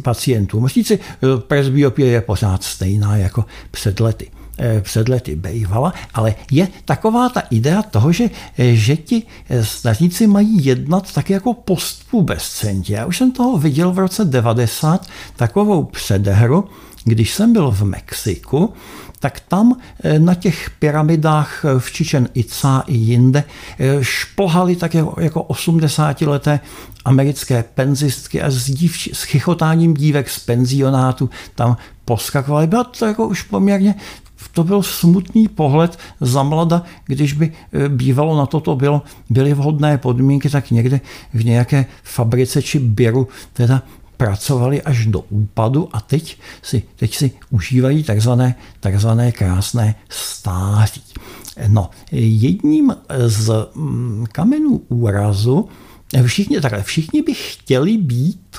pacientům. 0.04 0.68
Říci, 0.68 1.00
presbiopie 1.48 2.12
je 2.12 2.22
pořád 2.22 2.64
stejná 2.64 3.18
jako 3.18 3.46
před 3.72 4.00
lety. 4.00 4.32
Eh, 4.58 4.82
před 4.82 5.10
lety 5.10 5.36
bejvala, 5.36 5.94
ale 6.14 6.36
je 6.52 6.68
taková 6.86 7.30
ta 7.30 7.40
idea 7.40 7.82
toho, 7.82 8.12
že, 8.12 8.30
eh, 8.58 8.76
že 8.76 8.98
ti 8.98 9.24
eh, 9.50 9.66
snažníci 9.66 10.28
mají 10.28 10.66
jednat 10.66 11.14
tak 11.14 11.30
jako 11.30 11.54
postpubescenti. 11.54 12.94
Já 12.94 13.06
už 13.06 13.18
jsem 13.18 13.32
toho 13.32 13.58
viděl 13.58 13.92
v 13.92 14.00
roce 14.00 14.26
90 14.26 15.08
takovou 15.36 15.84
předehru, 15.84 16.66
když 17.04 17.34
jsem 17.34 17.54
byl 17.54 17.72
v 17.72 17.84
Mexiku, 17.84 18.74
tak 19.20 19.40
tam 19.40 19.78
na 20.18 20.36
těch 20.36 20.70
pyramidách 20.70 21.66
v 21.78 21.92
Čičen 21.92 22.30
Itza 22.34 22.84
i 22.88 22.94
jinde 22.94 23.44
šplhali 24.02 24.76
tak 24.76 24.94
jako, 24.94 25.22
jako 25.22 25.44
80-leté 25.44 26.60
americké 27.06 27.64
penzistky 27.64 28.42
a 28.42 28.52
s, 28.52 28.66
dívči, 28.66 29.12
s 29.14 29.24
chichotáním 29.24 29.94
dívek 29.94 30.30
z 30.30 30.40
penzionátu 30.40 31.30
tam 31.56 31.78
poskakovali. 32.06 32.68
Bylo 32.68 32.84
to 32.84 33.06
jako 33.06 33.28
už 33.28 33.42
poměrně 33.42 33.96
to 34.48 34.64
byl 34.64 34.84
smutný 34.84 35.48
pohled 35.48 36.00
za 36.22 36.44
mlada, 36.44 36.84
když 37.06 37.34
by 37.34 37.54
e, 37.74 37.90
bývalo 37.90 38.38
na 38.38 38.46
toto 38.46 38.76
bylo, 38.76 39.02
byly 39.30 39.54
vhodné 39.54 39.98
podmínky, 39.98 40.50
tak 40.50 40.72
někde 40.72 41.02
v 41.34 41.46
nějaké 41.46 41.86
fabrice 42.04 42.62
či 42.62 42.80
běru 42.80 43.28
teda 43.54 43.82
pracovali 44.18 44.82
až 44.82 45.06
do 45.06 45.20
úpadu 45.20 45.90
a 45.92 46.02
teď 46.02 46.38
si, 46.62 46.84
teď 46.96 47.16
si 47.16 47.32
užívají 47.50 48.04
takzvané, 48.04 48.56
takzvané 48.80 49.32
krásné 49.32 49.96
stáří. 50.10 51.04
No, 51.68 51.90
jedním 52.12 52.96
z 53.28 53.68
mm, 53.76 54.26
kamenů 54.32 54.82
úrazu, 54.88 55.70
všichni, 56.26 56.62
takhle, 56.62 56.84
všichni 56.84 57.22
by 57.22 57.34
chtěli 57.34 57.98
být 57.98 58.58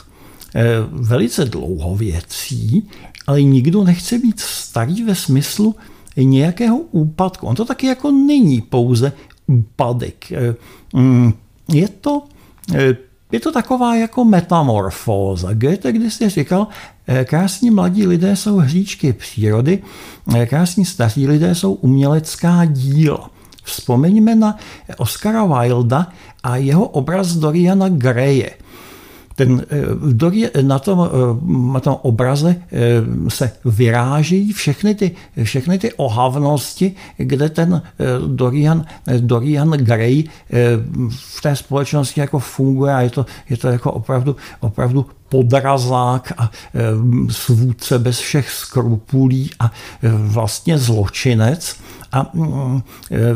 e, 0.55 0.65
velice 0.91 1.45
dlouhověcí, 1.45 2.89
ale 3.27 3.43
nikdo 3.43 3.85
nechce 3.85 4.19
být 4.19 4.41
starý 4.41 5.03
ve 5.03 5.15
smyslu 5.15 5.75
nějakého 6.17 6.77
úpadku. 6.77 7.47
On 7.47 7.57
to 7.57 7.65
taky 7.65 7.87
jako 7.87 8.11
není 8.11 8.61
pouze 8.61 9.13
úpadek. 9.47 10.33
Eh, 10.33 10.55
mm, 10.93 11.33
je 11.73 11.89
to, 11.89 12.23
eh, 12.75 12.97
je 13.33 13.41
to 13.41 13.53
taková 13.53 13.97
jako 13.97 14.25
metamorfóza. 14.25 15.55
Goethe 15.55 15.93
kdysi 15.93 16.29
říkal, 16.29 16.67
eh, 17.07 17.25
krásní 17.25 17.71
mladí 17.71 18.07
lidé 18.07 18.37
jsou 18.37 18.57
hříčky 18.57 19.13
přírody, 19.13 19.83
krásní 20.47 20.85
staří 20.85 21.27
lidé 21.27 21.55
jsou 21.55 21.73
umělecká 21.73 22.65
díla. 22.65 23.31
Vzpomeňme 23.63 24.35
na 24.35 24.57
Oscara 24.97 25.45
Wilda 25.45 26.09
a 26.43 26.57
jeho 26.57 26.87
obraz 26.89 27.37
Doriana 27.37 27.89
Greje– 27.89 28.51
ten, 29.37 29.63
eh, 30.55 30.63
na, 30.63 30.79
tom, 30.79 31.01
eh, 31.05 31.11
na 31.73 31.81
tom 31.81 31.97
obraze 32.03 32.57
eh, 32.57 33.31
se 33.31 33.53
vyráží 33.65 34.53
všechny 34.53 34.95
ty, 34.95 35.17
všechny 35.43 35.79
ty 35.79 35.93
ohavnosti, 35.93 36.95
kde 37.17 37.49
ten 37.49 37.83
Dorian, 38.27 38.85
Dorian 39.21 39.71
Gray 39.71 40.25
v 41.09 41.43
té 41.43 41.57
společnosti 41.57 42.21
jako 42.21 42.39
funguje 42.39 42.95
a 42.95 43.01
je 43.01 43.11
to, 43.11 43.27
je 43.51 43.57
to 43.57 43.69
jako 43.69 43.93
opravdu, 43.93 44.37
opravdu 44.61 45.07
podrazák 45.29 46.33
a 46.39 46.51
svůdce 47.31 47.99
bez 47.99 48.19
všech 48.19 48.51
skrupulí 48.51 49.51
a 49.59 49.73
vlastně 50.03 50.79
zločinec. 50.79 51.77
A 52.13 52.31
mm, 52.35 52.83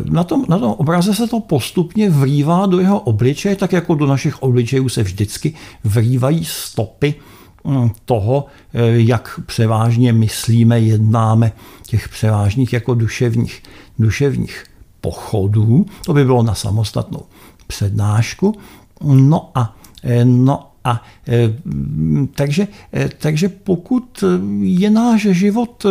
na 0.04 0.24
tom, 0.24 0.44
na 0.48 0.58
tom 0.58 0.72
obraze 0.72 1.14
se 1.14 1.26
to 1.26 1.40
postupně 1.40 2.10
vrývá 2.10 2.66
do 2.66 2.80
jeho 2.80 3.00
obličeje, 3.00 3.56
tak 3.56 3.72
jako 3.72 3.94
do 3.94 4.06
našich 4.06 4.42
obličejů 4.42 4.88
se 4.88 5.02
vždycky 5.02 5.54
vrývají 5.84 6.44
stopy 6.44 7.14
mm, 7.64 7.90
toho, 8.04 8.46
jak 8.92 9.40
převážně 9.46 10.12
myslíme, 10.12 10.80
jednáme, 10.80 11.52
těch 11.86 12.08
převážných 12.08 12.72
jako 12.72 12.94
duševních, 12.94 13.62
duševních 13.98 14.64
pochodů. 15.00 15.86
To 16.04 16.14
by 16.14 16.24
bylo 16.24 16.42
na 16.42 16.54
samostatnou 16.54 17.22
přednášku. 17.66 18.54
No 19.02 19.50
a, 19.54 19.76
no 20.24 20.69
a 20.84 21.02
eh, 21.28 21.52
takže, 22.34 22.68
takže 23.18 23.48
pokud 23.48 24.24
je 24.62 24.90
náš 24.90 25.22
život 25.22 25.86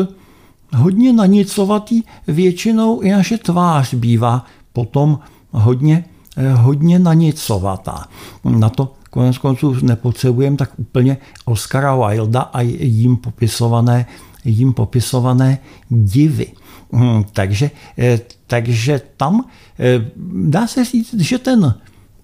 hodně 0.75 1.13
nanicovatý, 1.13 2.03
většinou 2.27 2.99
i 2.99 3.11
naše 3.11 3.37
tvář 3.37 3.93
bývá 3.93 4.45
potom 4.73 5.19
hodně, 5.51 6.05
eh, 6.37 6.53
hodně 6.53 6.99
nanicovatá. 6.99 8.05
Na 8.43 8.69
to 8.69 8.93
konec 9.09 9.37
konců 9.37 9.75
nepotřebujeme 9.81 10.57
tak 10.57 10.71
úplně 10.77 11.17
Oscara 11.45 11.95
Wilda 11.95 12.41
a 12.41 12.61
jím 12.61 13.17
popisované, 13.17 14.05
jím 14.45 14.73
popisované 14.73 15.57
divy. 15.89 16.47
Hmm, 16.93 17.23
takže, 17.23 17.71
takže 18.47 19.01
tam 19.17 19.45
dá 20.33 20.67
se 20.67 20.85
říct, 20.85 21.13
že 21.13 21.37
ten 21.37 21.73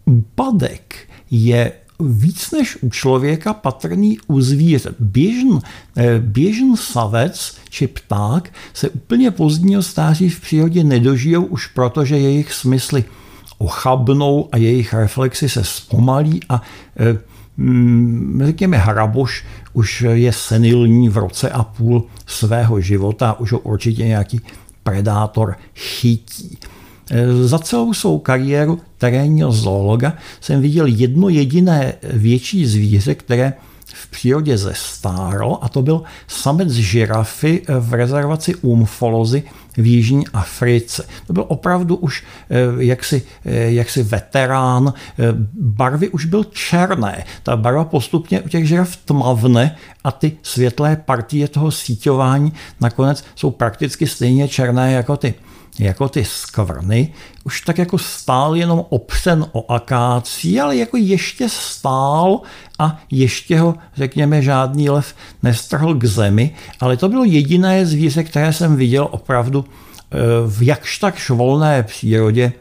úpadek 0.06 0.96
je 1.32 1.72
víc 2.00 2.52
než 2.52 2.78
u 2.82 2.90
člověka 2.90 3.54
patrný 3.54 4.18
u 4.28 4.42
zvířat. 4.42 4.96
Běžn, 5.00 5.58
eh, 5.98 6.20
běžn 6.20 6.76
savec 6.76 7.58
či 7.70 7.88
pták 7.88 8.54
se 8.74 8.90
úplně 8.90 9.32
pozdního 9.32 9.82
stáří 9.82 10.30
v 10.30 10.42
přírodě 10.42 10.84
nedožijou 10.84 11.44
už 11.46 11.68
proto, 11.68 12.06
že 12.06 12.18
jejich 12.18 12.54
smysly 12.54 13.04
ochabnou 13.58 14.50
a 14.52 14.58
jejich 14.58 14.94
reflexy 14.94 15.50
se 15.50 15.64
zpomalí 15.64 16.40
a 16.50 16.62
eh, 16.98 17.18
mm, 17.58 18.42
řekněme 18.46 18.78
hraboš 18.78 19.46
už 19.74 20.06
je 20.14 20.34
senilní 20.34 21.10
v 21.10 21.18
roce 21.18 21.50
a 21.50 21.64
půl 21.64 22.04
svého 22.26 22.82
života, 22.82 23.40
už 23.40 23.52
ho 23.52 23.60
určitě 23.60 24.06
nějaký 24.06 24.42
predátor 24.84 25.56
chytí. 25.76 26.58
Eh, 27.12 27.48
za 27.48 27.60
celou 27.60 27.94
svou 27.94 28.20
kariéru 28.20 28.80
terénního 28.98 29.52
zoologa 29.52 30.14
jsem 30.42 30.62
viděl 30.62 30.86
jedno 30.86 31.30
jediné 31.30 31.94
větší 32.04 32.66
zvíře, 32.66 33.16
které 33.16 33.54
v 33.86 34.08
přírodě 34.08 34.58
zestárlo 34.58 35.64
a 35.64 35.70
to 35.70 35.82
byl 35.82 36.04
samec 36.28 36.72
žirafy 36.72 37.62
v 37.80 37.94
rezervaci 37.94 38.56
Umfolozy 38.56 39.44
v 39.78 39.86
Jižní 39.86 40.28
Africe. 40.28 41.06
To 41.28 41.34
byl 41.34 41.46
opravdu 41.48 41.96
už 41.96 42.24
eh, 42.50 42.84
jaksi, 42.84 43.22
eh, 43.46 43.72
jaksi 43.72 44.04
veterán, 44.04 44.94
barvy 45.62 46.10
už 46.10 46.26
byl 46.26 46.44
černé. 46.44 47.24
Ta 47.44 47.58
barva 47.58 47.84
postupně 47.84 48.42
u 48.42 48.50
těch 48.50 48.68
žiraf 48.68 48.96
tmavne 48.96 49.76
a 50.04 50.12
ty 50.12 50.38
světlé 50.42 50.96
partie 50.96 51.48
toho 51.48 51.72
síťování 51.72 52.54
nakonec 52.82 53.24
jsou 53.36 53.52
prakticky 53.52 54.08
stejně 54.08 54.48
černé 54.48 54.92
jako 54.92 55.18
ty 55.18 55.34
jako 55.80 56.10
ty 56.10 56.26
skvrny, 56.26 57.14
už 57.44 57.62
tak 57.62 57.78
jako 57.78 57.98
stál 57.98 58.56
jenom 58.56 58.86
opřen 58.90 59.46
o 59.52 59.72
akácí, 59.72 60.62
ale 60.62 60.78
jako 60.78 60.98
ještě 60.98 61.50
stál 61.50 62.42
a 62.80 63.00
ještě 63.12 63.60
ho, 63.60 63.76
řekněme, 63.96 64.42
žádný 64.42 64.90
lev 64.90 65.16
nestrhl 65.44 65.96
k 65.96 66.06
zemi, 66.06 66.56
ale 66.80 66.98
to 66.98 67.10
bylo 67.10 67.24
jediné 67.24 67.86
zvíře, 67.86 68.24
které 68.24 68.54
jsem 68.54 68.76
viděl 68.76 69.08
opravdu 69.12 69.66
eh, 69.66 70.18
v 70.48 70.62
jakž 70.62 70.98
tak 70.98 71.30
volné 71.30 71.84
přírodě 71.84 72.54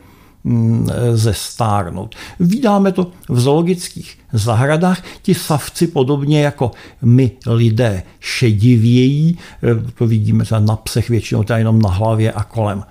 zestárnout. 1.14 2.14
Vídáme 2.40 2.92
to 2.92 3.10
v 3.28 3.40
zoologických 3.40 4.18
zahradách. 4.32 5.02
Ti 5.22 5.34
savci 5.34 5.86
podobně 5.86 6.42
jako 6.42 6.70
my 7.02 7.30
lidé 7.46 8.02
šedivějí, 8.20 9.38
eh, 9.62 9.92
to 9.98 10.06
vidíme 10.06 10.44
na 10.58 10.76
psech 10.76 11.08
většinou 11.08 11.44
jenom 11.56 11.82
na 11.82 11.90
hlavě 11.90 12.32
a 12.32 12.44
kolem 12.44 12.84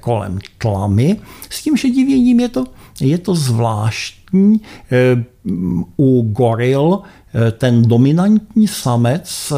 kolem 0.00 0.38
tlamy. 0.58 1.16
S 1.50 1.62
tím 1.62 1.76
šedivěním 1.76 2.40
je 2.40 2.48
to, 2.48 2.64
je 3.00 3.18
to 3.18 3.34
zvláštní. 3.34 4.60
U 5.96 6.22
goril 6.22 7.00
ten 7.58 7.82
dominantní 7.82 8.68
samec, 8.68 9.52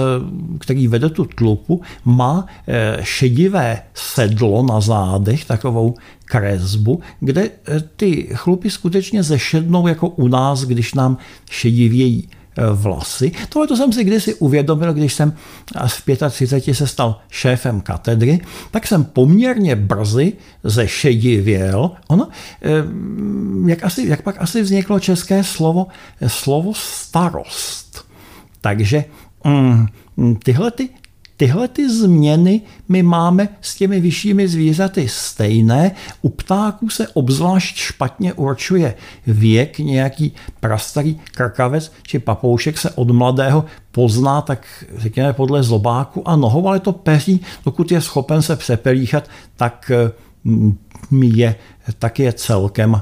který 0.59 0.89
vede 0.89 1.09
tu 1.11 1.25
tlupu, 1.25 1.81
má 2.05 2.47
šedivé 3.03 3.83
sedlo 3.95 4.63
na 4.63 4.81
zádech, 4.81 5.45
takovou 5.45 5.95
kresbu, 6.35 7.01
kde 7.21 7.51
ty 7.97 8.29
chlupy 8.35 8.71
skutečně 8.71 9.23
zešednou 9.23 9.87
jako 9.87 10.09
u 10.09 10.29
nás, 10.29 10.65
když 10.65 10.95
nám 10.95 11.19
šedivějí 11.51 12.29
Eh, 12.57 12.63
vlasy. 12.73 13.33
Tohle 13.49 13.67
to 13.67 13.77
jsem 13.77 13.93
si 13.93 14.05
kdysi 14.05 14.35
uvědomil, 14.35 14.95
když 14.95 15.15
jsem 15.15 15.33
v 15.87 16.03
35 16.31 16.75
se 16.75 16.87
stal 16.87 17.21
šéfem 17.31 17.81
katedry, 17.81 18.41
tak 18.71 18.87
jsem 18.87 19.05
poměrně 19.05 19.77
brzy 19.77 20.33
zešedivěl. 20.65 21.91
Ono, 22.09 22.29
eh, 22.63 22.71
jak, 23.67 23.85
asi, 23.85 24.09
jak 24.09 24.23
pak 24.23 24.37
asi 24.39 24.63
vzniklo 24.63 25.01
české 25.01 25.45
slovo, 25.45 25.87
slovo 26.27 26.75
starost. 26.75 28.07
Takže 28.61 29.05
mm, 29.45 30.37
tyhle 30.37 30.71
ty 30.71 30.89
Tyhle 31.37 31.69
ty 31.69 31.91
změny 31.91 32.61
my 32.89 33.03
máme 33.03 33.49
s 33.61 33.75
těmi 33.75 34.01
vyššími 34.01 34.49
zvířaty 34.49 35.09
stejné. 35.09 35.91
U 36.23 36.29
ptáků 36.29 36.89
se 36.89 37.09
obzvlášť 37.09 37.77
špatně 37.77 38.33
určuje 38.33 38.95
věk. 39.27 39.79
Nějaký 39.79 40.33
prastarý 40.61 41.21
krkavec 41.35 41.93
či 42.03 42.19
papoušek 42.19 42.79
se 42.79 42.91
od 42.91 43.11
mladého 43.11 43.65
pozná, 43.91 44.41
tak 44.41 44.85
řekněme 44.97 45.33
podle 45.33 45.63
zobáku 45.63 46.29
a 46.29 46.37
nohou, 46.37 46.69
ale 46.69 46.81
to 46.81 46.93
peří, 46.93 47.41
dokud 47.65 47.93
je 47.93 48.01
schopen 48.01 48.43
se 48.43 48.57
přepelíchat, 48.57 49.29
tak 49.57 49.91
mm, 50.45 50.79
je, 51.23 51.55
tak 51.99 52.19
je 52.19 52.33
celkem 52.33 53.01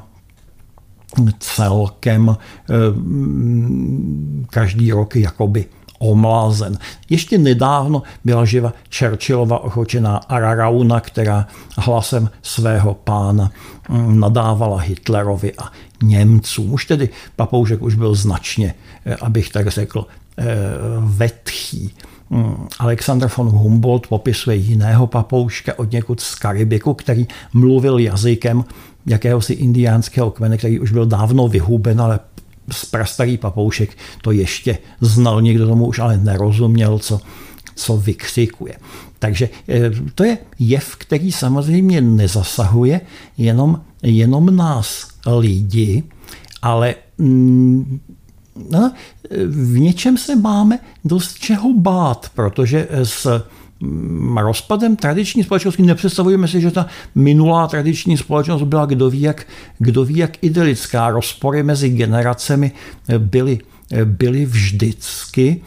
celkem 1.38 2.36
eh, 2.70 2.74
mm, 2.94 4.46
každý 4.50 4.92
rok 4.92 5.16
jakoby 5.16 5.66
omlázen. 6.02 6.78
Ještě 7.10 7.38
nedávno 7.38 8.02
byla 8.24 8.44
živa 8.44 8.72
Churchillova 8.98 9.58
ochočená 9.58 10.16
Ararauna, 10.16 11.00
která 11.00 11.46
hlasem 11.78 12.30
svého 12.42 12.94
pána 12.94 13.50
mm, 13.88 14.20
nadávala 14.20 14.78
Hitlerovi 14.78 15.52
a 15.58 15.72
Němcům. 16.02 16.72
Už 16.72 16.84
tedy 16.84 17.08
papoušek 17.36 17.82
už 17.82 17.94
byl 17.94 18.14
značně, 18.14 18.74
eh, 19.06 19.14
abych 19.14 19.50
tak 19.50 19.68
řekl, 19.68 20.06
eh, 20.38 20.44
vetchý. 21.00 21.94
Mm, 22.30 22.68
Alexander 22.78 23.30
von 23.36 23.48
Humboldt 23.48 24.06
popisuje 24.06 24.56
jiného 24.56 25.06
papouška 25.06 25.78
od 25.78 25.92
někud 25.92 26.20
z 26.20 26.34
Karibiku, 26.34 26.94
který 26.94 27.26
mluvil 27.52 27.98
jazykem 27.98 28.64
jakéhosi 29.06 29.52
indiánského 29.52 30.30
kmene, 30.30 30.58
který 30.58 30.80
už 30.80 30.92
byl 30.92 31.06
dávno 31.06 31.48
vyhuben, 31.48 32.00
ale 32.00 32.20
prastarý 32.90 33.38
papoušek 33.38 33.96
to 34.22 34.32
ještě 34.32 34.78
znal, 35.00 35.42
někdo 35.42 35.66
tomu 35.66 35.86
už 35.86 35.98
ale 35.98 36.16
nerozuměl, 36.16 36.98
co, 36.98 37.20
co 37.74 37.96
vykřikuje. 37.96 38.74
Takže 39.18 39.48
eh, 39.68 39.90
to 40.14 40.24
je 40.24 40.38
jev, 40.58 40.96
který 40.96 41.32
samozřejmě 41.32 42.00
nezasahuje 42.00 43.00
jenom, 43.38 43.80
jenom 44.02 44.56
nás 44.56 45.08
lidi, 45.26 46.02
ale 46.62 46.94
mm, 47.18 48.00
no, 48.70 48.92
v 49.46 49.78
něčem 49.78 50.18
se 50.18 50.36
máme 50.36 50.78
dost 51.04 51.34
čeho 51.38 51.74
bát, 51.74 52.30
protože 52.34 52.88
s 52.90 53.44
rozpadem 54.36 54.96
tradiční 54.96 55.44
společnosti 55.44 55.82
nepředstavujeme 55.82 56.48
si, 56.48 56.60
že 56.60 56.70
ta 56.70 56.86
minulá 57.14 57.68
tradiční 57.68 58.16
společnost 58.16 58.62
byla 58.62 58.86
kdo 58.86 59.10
ví 59.10 59.20
jak, 59.20 59.46
kdo 59.78 60.04
ví 60.04 60.16
jak 60.16 60.44
idylická. 60.44 61.10
Rozpory 61.10 61.62
mezi 61.62 61.88
generacemi 61.88 62.72
byly 63.18 63.58
byly 64.04 64.46
vždycky. 64.46 65.60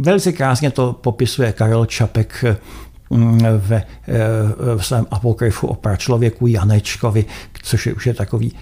Velice 0.00 0.32
krásně 0.32 0.70
to 0.70 0.92
popisuje 0.92 1.52
Karel 1.52 1.86
Čapek 1.86 2.44
ve, 3.58 3.84
v 4.76 4.84
svém 4.84 5.06
apokryfu 5.10 5.66
o 5.66 5.74
pračlověku 5.74 6.46
Janečkovi, 6.46 7.24
což 7.62 7.86
je 7.86 7.94
už 7.94 8.06
je 8.06 8.14
takový 8.14 8.52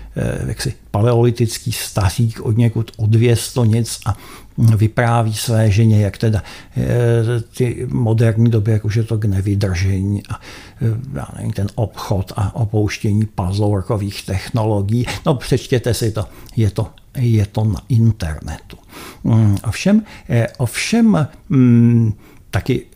jaksi 0.47 0.75
paleolitický 0.91 1.73
stařík 1.73 2.41
od 2.41 2.57
někud 2.57 2.91
odvěz 2.97 3.55
nic 3.65 3.99
a 4.07 4.17
vypráví 4.59 5.35
své 5.35 5.71
ženě, 5.71 6.01
jak 6.01 6.19
teda 6.19 6.43
eh, 6.77 7.41
ty 7.57 7.87
moderní 7.91 8.51
doby, 8.51 8.73
jak 8.73 8.85
už 8.85 8.97
je 8.97 9.03
to 9.03 9.19
k 9.19 9.25
nevydržení 9.25 10.23
a 10.29 10.41
eh, 10.83 10.97
já 11.15 11.29
nevím, 11.37 11.53
ten 11.53 11.67
obchod 11.75 12.33
a 12.37 12.57
opouštění 12.57 13.27
puzzleworkových 13.27 14.27
technologií. 14.27 15.07
No 15.27 15.35
přečtěte 15.35 15.95
si 15.95 16.13
to, 16.13 16.27
je 16.57 16.71
to, 16.71 16.91
je 17.15 17.47
to 17.47 17.65
na 17.65 17.81
internetu. 17.89 18.77
Mm, 19.25 19.57
ovšem, 19.69 20.03
eh, 20.29 20.47
ovšem 20.59 21.29
mm, 21.49 22.13
taky 22.51 22.87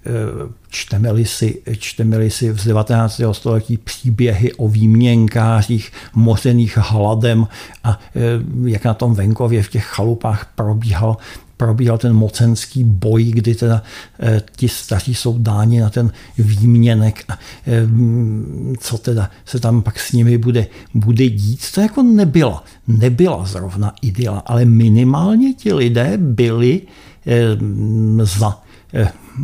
čteme-li 0.68 1.24
si, 1.24 1.62
čteme 1.78 2.30
si 2.30 2.52
v 2.52 2.64
19. 2.64 3.20
století 3.32 3.76
příběhy 3.76 4.52
o 4.52 4.68
výměnkářích 4.68 5.92
mořených 6.14 6.76
hladem 6.76 7.46
a 7.84 8.00
jak 8.64 8.84
na 8.84 8.94
tom 8.94 9.14
venkově 9.14 9.62
v 9.62 9.68
těch 9.68 9.84
chalupách 9.84 10.52
probíhal 10.54 11.16
probíhal 11.60 11.98
ten 11.98 12.12
mocenský 12.12 12.84
boj, 12.84 13.24
kdy 13.24 13.54
teda 13.54 13.82
eh, 14.20 14.42
ti 14.56 14.68
staří 14.68 15.14
jsou 15.14 15.38
dáni 15.38 15.80
na 15.80 15.90
ten 15.90 16.12
výměnek 16.38 17.24
a 17.28 17.38
eh, 17.66 17.86
co 18.80 18.98
teda 18.98 19.30
se 19.44 19.60
tam 19.60 19.82
pak 19.82 20.00
s 20.00 20.12
nimi 20.12 20.38
bude, 20.38 20.66
bude 20.94 21.28
dít, 21.28 21.60
to 21.74 21.80
jako 21.80 22.02
nebyla, 22.02 22.64
nebyla 22.88 23.44
zrovna 23.44 23.92
idyla, 24.02 24.38
ale 24.46 24.64
minimálně 24.64 25.54
ti 25.54 25.72
lidé 25.72 26.16
byli 26.16 26.80
eh, 27.26 27.36
za 28.24 28.62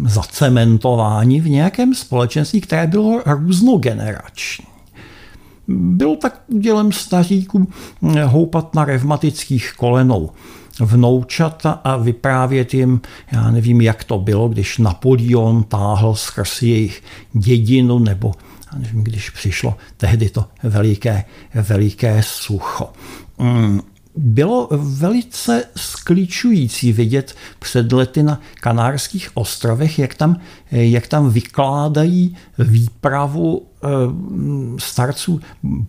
zacementováni 0.06 1.40
v 1.40 1.48
nějakém 1.48 1.94
společenství, 1.94 2.60
které 2.60 2.86
bylo 2.86 3.22
různogenerační. 3.26 4.64
Bylo 5.68 6.16
tak 6.16 6.42
údělem 6.48 6.92
staříků 6.92 7.68
houpat 8.24 8.74
na 8.74 8.84
revmatických 8.84 9.72
kolenou 9.76 10.30
vnoučata 10.80 11.70
a 11.70 11.96
vyprávět 11.96 12.74
jim, 12.74 13.00
já 13.32 13.50
nevím, 13.50 13.80
jak 13.80 14.04
to 14.04 14.18
bylo, 14.18 14.48
když 14.48 14.78
Napoleon 14.78 15.62
táhl 15.62 16.14
skrz 16.14 16.62
jejich 16.62 17.02
dědinu, 17.32 17.98
nebo 17.98 18.34
nevím, 18.78 19.04
když 19.04 19.30
přišlo 19.30 19.76
tehdy 19.96 20.30
to 20.30 20.44
veliké, 20.62 21.24
veliké 21.54 22.22
sucho. 22.22 22.92
Mm, 23.38 23.80
bylo 24.16 24.68
velice 24.76 25.64
skličující 25.76 26.92
vidět 26.92 27.36
před 27.58 27.92
lety 27.92 28.22
na 28.22 28.40
Kanárských 28.60 29.30
ostrovech, 29.34 29.98
jak 29.98 30.14
tam, 30.14 30.40
jak 30.70 31.06
tam 31.06 31.30
vykládají 31.30 32.36
výpravu 32.58 33.66
eh, 33.84 33.88
starců 34.78 35.40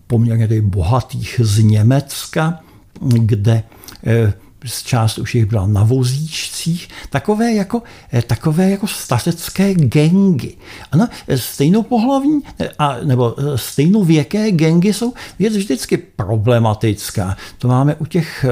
poměrně 0.06 0.62
bohatých 0.62 1.40
z 1.44 1.58
Německa, 1.62 2.60
kde 3.00 3.62
eh, 4.06 4.32
z 4.68 4.82
část 4.82 5.18
už 5.18 5.34
jich 5.34 5.46
byla 5.46 5.66
na 5.66 5.82
vozíčcích, 5.82 6.88
takové 7.10 7.52
jako, 7.52 7.82
eh, 8.12 8.22
takové 8.22 8.70
jako 8.70 8.86
stařecké 8.86 9.74
gengy. 9.74 10.56
Ano, 10.92 11.08
stejnopohlavní 11.34 12.40
eh, 12.60 12.68
a, 12.78 12.96
nebo 13.04 13.34
eh, 13.38 13.58
stejnověké 13.58 14.50
gengy 14.50 14.92
jsou 14.92 15.12
věc 15.38 15.56
vždycky 15.56 15.96
problematická. 15.96 17.36
To 17.58 17.68
máme 17.68 17.94
u 17.94 18.06
těch, 18.06 18.44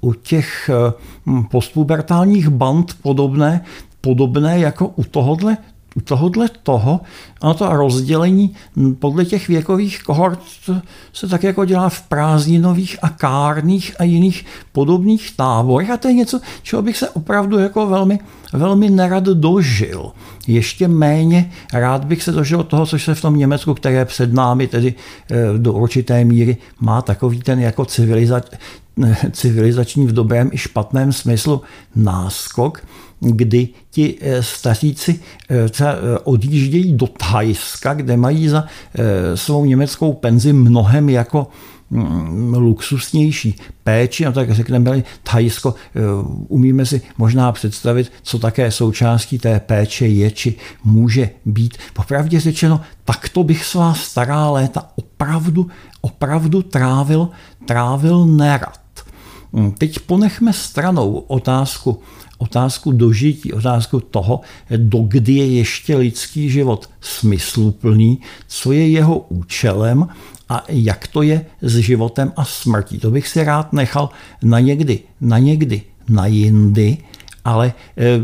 u 0.00 0.12
těch 0.12 0.70
postpubertálních 1.50 2.48
band 2.48 2.94
podobné, 3.02 3.64
podobné 4.00 4.58
jako 4.58 4.88
u 4.88 5.04
tohohle 5.04 5.56
tohohle 6.04 6.48
toho, 6.62 7.00
a 7.40 7.54
to 7.54 7.76
rozdělení 7.76 8.54
podle 8.98 9.24
těch 9.24 9.48
věkových 9.48 10.02
kohort 10.02 10.40
se 11.12 11.28
tak 11.28 11.42
jako 11.42 11.64
dělá 11.64 11.88
v 11.88 12.02
prázdninových 12.02 12.96
a 13.02 13.08
kárných 13.08 14.00
a 14.00 14.04
jiných 14.04 14.46
podobných 14.72 15.36
táborech 15.36 15.90
a 15.90 15.96
to 15.96 16.08
je 16.08 16.14
něco, 16.14 16.40
čeho 16.62 16.82
bych 16.82 16.96
se 16.96 17.10
opravdu 17.10 17.58
jako 17.58 17.86
velmi, 17.86 18.18
velmi 18.52 18.90
nerad 18.90 19.24
dožil. 19.24 20.12
Ještě 20.46 20.88
méně 20.88 21.52
rád 21.72 22.04
bych 22.04 22.22
se 22.22 22.32
dožil 22.32 22.62
toho, 22.62 22.86
co 22.86 22.98
se 22.98 23.14
v 23.14 23.20
tom 23.20 23.36
Německu, 23.36 23.74
které 23.74 24.04
před 24.04 24.32
námi 24.32 24.66
tedy 24.66 24.94
eh, 25.30 25.58
do 25.58 25.72
určité 25.72 26.24
míry 26.24 26.56
má 26.80 27.02
takový 27.02 27.40
ten 27.40 27.60
jako 27.60 27.84
civilizač, 27.84 28.44
civilizační 29.32 30.06
v 30.06 30.12
dobrém 30.12 30.50
i 30.52 30.58
špatném 30.58 31.12
smyslu 31.12 31.62
náskok, 31.96 32.82
kdy 33.20 33.68
ti 33.90 34.18
eh, 34.20 34.42
staříci 34.42 35.20
eh, 35.50 35.54
eh, 35.80 36.18
odjíždějí 36.24 36.94
do 36.96 37.06
Thajska, 37.06 37.94
kde 37.94 38.16
mají 38.16 38.48
za 38.48 38.64
svou 39.34 39.64
německou 39.64 40.12
penzi 40.12 40.52
mnohem 40.52 41.08
jako 41.08 41.46
mm, 41.90 42.54
luxusnější 42.54 43.56
péči, 43.84 44.24
no 44.24 44.32
tak 44.32 44.50
řekneme, 44.50 45.02
Thajsko, 45.22 45.74
umíme 46.48 46.86
si 46.86 47.00
možná 47.18 47.52
představit, 47.52 48.12
co 48.22 48.38
také 48.38 48.70
součástí 48.70 49.38
té 49.38 49.60
péče 49.60 50.06
je, 50.06 50.30
či 50.30 50.54
může 50.84 51.30
být. 51.44 51.78
Popravdě 51.94 52.40
řečeno, 52.40 52.80
takto 53.04 53.44
bych 53.44 53.64
svá 53.64 53.94
stará 53.94 54.50
léta 54.50 54.88
opravdu, 54.96 55.66
opravdu 56.00 56.62
trávil, 56.62 57.28
trávil 57.66 58.26
nerad. 58.26 58.85
Hm, 59.52 59.72
teď 59.78 59.98
ponechme 59.98 60.52
stranou 60.52 61.12
otázku, 61.12 62.00
otázku 62.38 62.92
dožití, 62.92 63.52
otázku 63.52 64.00
toho, 64.00 64.40
dokdy 64.76 65.32
je 65.32 65.46
ještě 65.46 65.96
lidský 65.96 66.50
život 66.50 66.90
smysluplný, 67.00 68.18
co 68.46 68.72
je 68.72 68.88
jeho 68.88 69.18
účelem 69.18 70.08
a 70.48 70.64
jak 70.68 71.06
to 71.06 71.22
je 71.22 71.46
s 71.62 71.76
životem 71.76 72.32
a 72.36 72.44
smrtí. 72.44 72.98
To 72.98 73.10
bych 73.10 73.28
si 73.28 73.44
rád 73.44 73.72
nechal 73.72 74.10
na 74.42 74.60
někdy, 74.60 75.00
na 75.20 75.38
někdy, 75.38 75.82
na 76.08 76.26
jindy, 76.26 76.98
ale 77.44 77.72
e, 77.96 78.20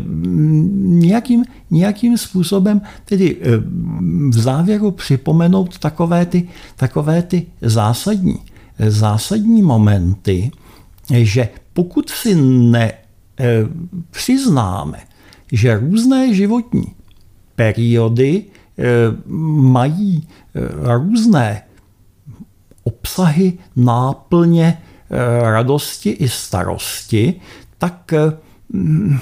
nějakým, 0.83 1.45
nějakým 1.71 2.17
způsobem 2.17 2.81
tedy 3.05 3.37
e, 3.41 3.57
v 4.29 4.39
závěru 4.39 4.91
připomenout 4.91 5.77
takové 5.77 6.25
ty, 6.25 6.47
takové 6.75 7.21
ty 7.21 7.45
zásadní, 7.61 8.39
zásadní 8.87 9.61
momenty, 9.61 10.51
že 11.09 11.49
pokud 11.73 12.09
si 12.09 12.35
ne 12.35 12.93
Eh, 13.39 13.67
přiznáme, 14.11 14.99
že 15.51 15.77
různé 15.77 16.33
životní 16.33 16.95
periody 17.55 18.43
eh, 18.43 18.83
mají 19.57 20.27
eh, 20.55 20.97
různé 20.97 21.61
obsahy, 22.83 23.53
náplně 23.75 24.77
radosti 25.41 26.09
i 26.09 26.29
starosti, 26.29 27.33
tak 27.77 28.13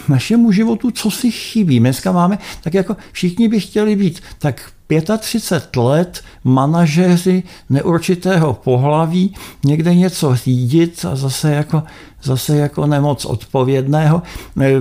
našemu 0.09 0.51
životu 0.51 0.91
co 0.91 1.11
si 1.11 1.31
chybí. 1.31 1.79
Dneska 1.79 2.11
máme, 2.11 2.37
tak 2.63 2.73
jako 2.73 2.97
všichni 3.11 3.47
by 3.47 3.59
chtěli 3.59 3.95
být 3.95 4.21
tak 4.39 4.71
35 5.17 5.75
let 5.81 6.21
manažeři 6.43 7.43
neurčitého 7.69 8.53
pohlaví, 8.53 9.35
někde 9.65 9.95
něco 9.95 10.35
řídit 10.35 11.05
a 11.05 11.15
zase 11.15 11.51
jako, 11.51 11.83
zase 12.23 12.57
jako 12.57 12.85
nemoc 12.87 13.25
odpovědného. 13.25 14.21
E, 14.61 14.71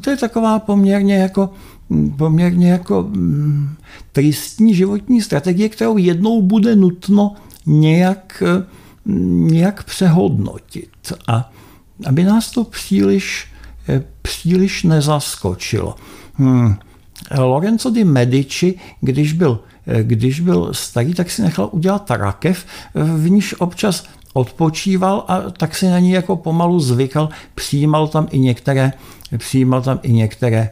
to 0.00 0.10
je 0.10 0.16
taková 0.16 0.58
poměrně 0.58 1.14
jako 1.14 1.50
poměrně 2.16 2.70
jako 2.70 3.02
mm, 3.02 3.74
tristní 4.12 4.74
životní 4.74 5.22
strategie, 5.22 5.68
kterou 5.68 5.96
jednou 5.96 6.42
bude 6.42 6.76
nutno 6.76 7.34
nějak, 7.66 8.42
nějak 9.50 9.84
přehodnotit. 9.84 11.12
A 11.26 11.52
aby 12.06 12.24
nás 12.24 12.50
to 12.50 12.64
příliš, 12.64 13.46
e, 13.88 14.04
příliš 14.22 14.82
nezaskočilo. 14.82 15.94
Hmm. 16.34 16.74
Lorenzo 17.38 17.90
di 17.90 18.04
Medici, 18.04 18.74
když 19.00 19.32
byl, 19.32 19.60
když 20.02 20.40
byl 20.40 20.68
starý, 20.72 21.14
tak 21.14 21.30
si 21.30 21.42
nechal 21.42 21.68
udělat 21.72 22.10
rakev, 22.10 22.66
v 22.94 23.30
níž 23.30 23.54
občas 23.60 24.04
odpočíval 24.32 25.24
a 25.28 25.40
tak 25.50 25.76
si 25.76 25.88
na 25.88 25.98
ní 25.98 26.10
jako 26.10 26.36
pomalu 26.36 26.80
zvykal, 26.80 27.28
přijímal 27.54 28.08
tam 28.08 28.28
i 28.30 28.38
některé, 28.38 28.92
přijímal 29.38 29.82
tam 29.82 29.98
i 30.02 30.12
některé, 30.12 30.70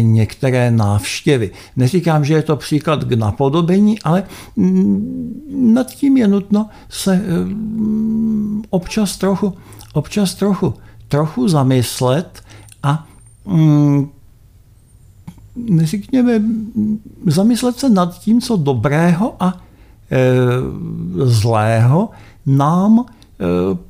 některé 0.00 0.70
návštěvy. 0.70 1.50
Neříkám, 1.76 2.24
že 2.24 2.34
je 2.34 2.42
to 2.42 2.56
příklad 2.56 3.04
k 3.04 3.12
napodobení, 3.12 4.02
ale 4.02 4.24
mm, 4.56 5.32
nad 5.74 5.86
tím 5.86 6.16
je 6.16 6.28
nutno 6.28 6.68
se 6.88 7.16
mm, 7.16 8.62
občas 8.70 9.16
trochu, 9.16 9.54
občas 9.92 10.34
trochu, 10.34 10.74
trochu 11.08 11.48
zamyslet 11.48 12.42
a 12.82 13.06
mm, 13.46 14.08
řekněme, 15.82 16.42
zamyslet 17.26 17.78
se 17.78 17.88
nad 17.88 18.18
tím, 18.18 18.40
co 18.40 18.56
dobrého 18.56 19.34
a 19.40 19.60
e, 20.10 20.18
zlého 21.24 22.10
nám 22.46 23.00
e, 23.00 23.04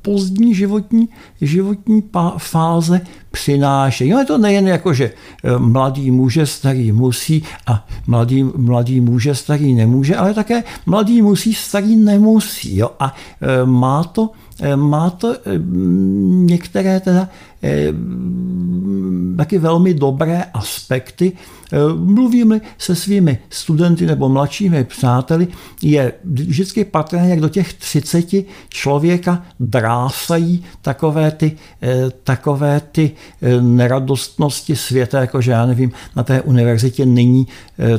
pozdní 0.01 0.55
životní, 0.55 1.09
životní 1.41 2.03
fáze 2.37 3.01
přináší. 3.31 4.09
No 4.09 4.19
je 4.19 4.25
to 4.25 4.37
nejen 4.37 4.67
jako, 4.67 4.93
že 4.93 5.05
e, 5.05 5.13
mladý 5.59 6.11
muže 6.11 6.45
starý 6.45 6.91
musí 6.91 7.43
a 7.67 7.87
mladý, 8.07 8.43
mladý 8.43 9.01
muže 9.01 9.35
starý 9.35 9.73
nemůže, 9.73 10.15
ale 10.15 10.33
také 10.33 10.63
mladý 10.85 11.21
musí, 11.21 11.53
starý 11.53 11.95
nemusí. 11.95 12.77
Jo? 12.77 12.91
A 12.99 13.15
má 13.65 14.03
to, 14.03 14.31
má 14.75 15.09
to 15.09 15.35
některé 16.29 16.99
teda 16.99 17.29
taky 19.37 19.57
velmi 19.57 19.93
dobré 19.93 20.43
aspekty. 20.53 21.31
Mluvím 21.95 22.61
se 22.77 22.95
svými 22.95 23.39
studenty 23.49 24.05
nebo 24.05 24.29
mladšími 24.29 24.83
přáteli, 24.83 25.47
je 25.81 26.13
vždycky 26.23 26.85
patrné, 26.85 27.29
jak 27.29 27.39
do 27.39 27.49
těch 27.49 27.73
30 27.73 28.25
člověka 28.69 29.43
drásají 29.59 30.63
takové 30.81 31.31
ty, 31.31 31.51
takové 32.23 32.81
ty 32.91 33.11
neradostnosti 33.61 34.75
světa, 34.75 35.21
jakože 35.21 35.51
já 35.51 35.65
nevím, 35.65 35.91
na 36.15 36.23
té 36.23 36.41
univerzitě 36.41 37.05
není 37.05 37.47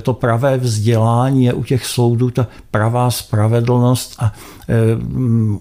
to 0.03 0.15
pravé 0.15 0.57
vzdělání, 0.57 1.45
je 1.45 1.53
u 1.53 1.65
těch 1.65 1.87
soudů 1.87 2.31
ta 2.31 2.47
pravá 2.71 3.11
spravedlnost 3.11 4.17
a 4.19 4.33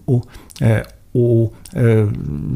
u 0.07 0.21
u 1.15 1.53
e, 1.75 1.81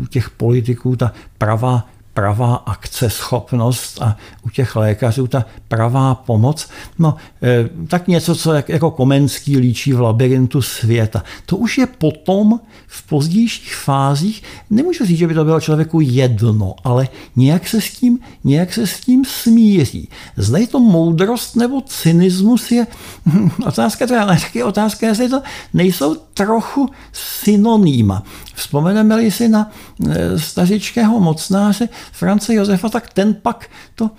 těch 0.09 0.29
politiků 0.29 0.95
ta 0.95 1.13
pravá 1.37 1.87
pravá 2.13 2.55
akceschopnost 2.55 4.01
a 4.01 4.17
u 4.45 4.49
těch 4.49 4.75
lékařů 4.75 5.27
ta 5.27 5.45
pravá 5.67 6.15
pomoc. 6.15 6.69
No, 6.99 7.15
e, 7.43 7.69
tak 7.87 8.07
něco, 8.07 8.35
co 8.35 8.53
jako 8.67 8.91
Komenský 8.91 9.57
líčí 9.57 9.93
v 9.93 10.01
labirintu 10.01 10.61
světa. 10.61 11.23
To 11.45 11.57
už 11.57 11.77
je 11.77 11.85
potom 11.85 12.59
v 12.87 13.07
pozdějších 13.07 13.75
fázích, 13.75 14.43
nemůžu 14.69 15.05
říct, 15.05 15.17
že 15.17 15.27
by 15.27 15.33
to 15.33 15.45
bylo 15.45 15.61
člověku 15.61 16.01
jedno, 16.01 16.75
ale 16.83 17.07
nějak 17.35 17.67
se 17.67 17.81
s 17.81 17.91
tím, 17.91 18.19
nějak 18.43 18.73
se 18.73 18.87
s 18.87 18.99
tím 18.99 19.25
smíří. 19.25 20.09
Zda 20.37 20.57
je 20.57 20.67
to 20.67 20.79
moudrost 20.79 21.55
nebo 21.55 21.81
cynismus 21.81 22.71
je 22.71 22.87
otázka, 23.67 24.07
to 24.07 24.13
je 24.13 24.25
taky 24.25 24.63
otázka, 24.63 25.07
jestli 25.07 25.29
to 25.29 25.41
nejsou 25.73 26.15
trochu 26.33 26.89
synonýma. 27.11 28.23
Vzpomeneme-li 28.55 29.31
si 29.31 29.49
na 29.49 29.71
e, 30.09 30.39
stařičkého 30.39 31.19
mocnáře 31.19 31.89
France 32.11 32.53
Josefa, 32.53 32.89
tak 32.89 33.13
ten 33.13 33.33
pak 33.33 33.69
to 33.95 34.11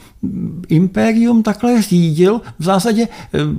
impérium 0.69 1.43
takhle 1.43 1.83
řídil. 1.83 2.41
V 2.59 2.65
zásadě 2.65 3.09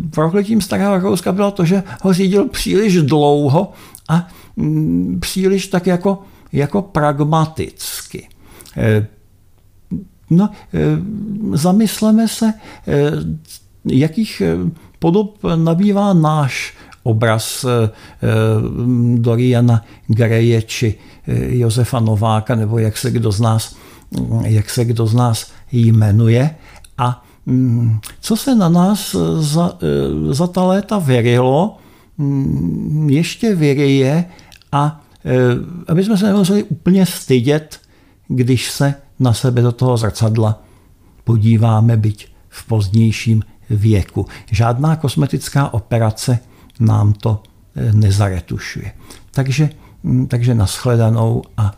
prokletím 0.09 0.61
starého 0.61 0.93
Rakouska 0.93 1.31
bylo 1.31 1.51
to, 1.51 1.65
že 1.65 1.83
ho 2.01 2.13
řídil 2.13 2.47
příliš 2.47 2.95
dlouho 2.95 3.71
a 4.09 4.27
mm, 4.55 5.19
příliš 5.19 5.67
tak 5.67 5.87
jako, 5.87 6.23
jako 6.51 6.81
pragmaticky. 6.81 8.27
E, 8.77 9.07
no, 10.29 10.49
zamysleme 11.53 12.27
se, 12.27 12.53
jakých 13.85 14.41
podob 14.99 15.39
nabývá 15.55 16.13
náš 16.13 16.73
obraz 17.05 17.65
eh, 17.65 17.89
eh, 17.89 18.27
Doriana 19.21 19.85
Greje 20.07 20.61
či 20.61 20.89
eh, 20.97 21.61
Josefa 21.61 21.99
Nováka, 21.99 22.55
nebo 22.55 22.79
jak 22.79 22.97
se 22.97 23.11
kdo 23.11 23.31
z 23.31 23.39
nás, 23.39 23.75
jak 24.45 24.69
se 24.69 24.85
kdo 24.85 25.07
z 25.07 25.13
nás 25.13 25.51
jmenuje. 25.71 26.55
A 26.97 27.23
mm, 27.45 27.99
co 28.21 28.37
se 28.37 28.55
na 28.55 28.69
nás 28.69 29.15
za, 29.39 29.77
za 30.31 30.47
ta 30.47 30.63
léta 30.63 30.99
věřilo, 30.99 31.77
mm, 32.17 33.09
ještě 33.09 33.55
věřeje 33.55 34.25
a 34.71 35.01
aby 35.87 36.03
jsme 36.03 36.17
se 36.17 36.25
nemuseli 36.25 36.63
úplně 36.63 37.05
stydět, 37.05 37.79
když 38.27 38.71
se 38.71 38.93
na 39.19 39.33
sebe 39.33 39.61
do 39.61 39.71
toho 39.71 39.97
zrcadla 39.97 40.61
podíváme, 41.23 41.97
byť 41.97 42.27
v 42.49 42.65
pozdějším 42.65 43.43
věku. 43.69 44.25
Žádná 44.51 44.95
kosmetická 44.95 45.73
operace 45.73 46.39
nám 46.79 47.13
to 47.13 47.43
nezaretušuje. 47.91 48.91
Takže, 49.31 49.69
hm, 50.03 50.27
takže 50.27 50.55
nashledanou 50.55 51.43
a 51.57 51.75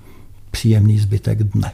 příjemný 0.52 1.00
zbytek 1.00 1.44
dne. 1.44 1.72